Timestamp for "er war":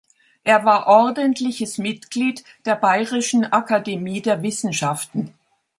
0.43-0.87